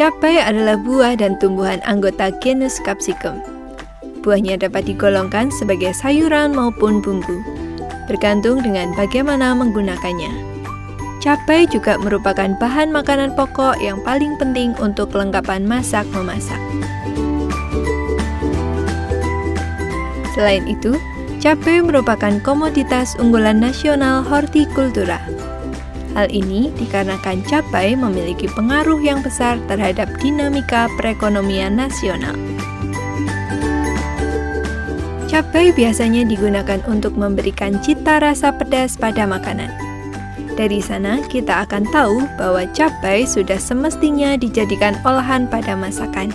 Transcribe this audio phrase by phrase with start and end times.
[0.00, 3.36] Cabai adalah buah dan tumbuhan anggota genus Capsicum.
[4.24, 7.44] Buahnya dapat digolongkan sebagai sayuran maupun bumbu,
[8.08, 10.32] bergantung dengan bagaimana menggunakannya.
[11.20, 16.56] Cabai juga merupakan bahan makanan pokok yang paling penting untuk kelengkapan masak-memasak.
[20.32, 20.96] Selain itu,
[21.44, 25.20] cabai merupakan komoditas unggulan nasional hortikultura.
[26.18, 32.34] Hal ini dikarenakan cabai memiliki pengaruh yang besar terhadap dinamika perekonomian nasional.
[35.30, 39.70] Cabai biasanya digunakan untuk memberikan cita rasa pedas pada makanan.
[40.58, 46.34] Dari sana, kita akan tahu bahwa cabai sudah semestinya dijadikan olahan pada masakan.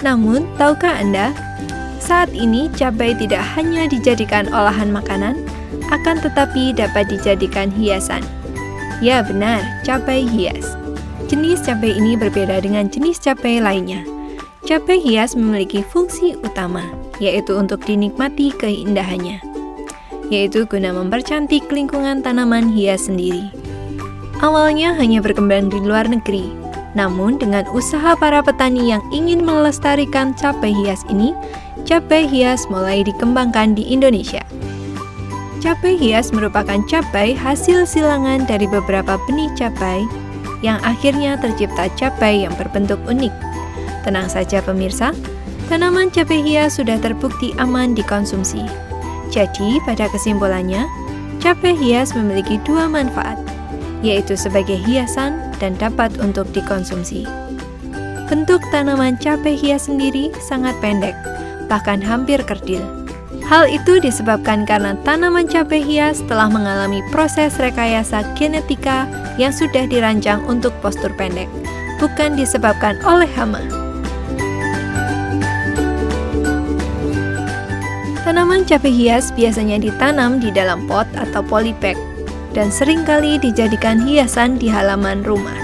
[0.00, 1.34] Namun, tahukah Anda,
[1.98, 5.44] saat ini cabai tidak hanya dijadikan olahan makanan,
[5.90, 8.22] akan tetapi dapat dijadikan hiasan.
[9.00, 10.76] Ya benar, cabai hias.
[11.24, 14.04] Jenis cabai ini berbeda dengan jenis cabai lainnya.
[14.68, 16.84] Cabai hias memiliki fungsi utama,
[17.16, 19.40] yaitu untuk dinikmati keindahannya,
[20.28, 23.48] yaitu guna mempercantik lingkungan tanaman hias sendiri.
[24.44, 26.52] Awalnya hanya berkembang di luar negeri,
[26.92, 31.32] namun dengan usaha para petani yang ingin melestarikan cabai hias ini,
[31.88, 34.44] cabai hias mulai dikembangkan di Indonesia.
[35.60, 40.08] Cabai hias merupakan cabai hasil silangan dari beberapa benih cabai
[40.64, 43.28] yang akhirnya tercipta cabai yang berbentuk unik.
[44.00, 45.12] Tenang saja pemirsa,
[45.68, 48.64] tanaman cabai hias sudah terbukti aman dikonsumsi.
[49.28, 50.88] Jadi, pada kesimpulannya,
[51.44, 53.36] cabai hias memiliki dua manfaat,
[54.00, 57.28] yaitu sebagai hiasan dan dapat untuk dikonsumsi.
[58.32, 61.12] Bentuk tanaman cabai hias sendiri sangat pendek,
[61.68, 62.99] bahkan hampir kerdil.
[63.50, 69.10] Hal itu disebabkan karena tanaman cabai hias telah mengalami proses rekayasa genetika
[69.42, 71.50] yang sudah dirancang untuk postur pendek,
[71.98, 73.58] bukan disebabkan oleh hama.
[78.22, 81.98] Tanaman cabai hias biasanya ditanam di dalam pot atau polybag
[82.54, 85.59] dan sering kali dijadikan hiasan di halaman rumah.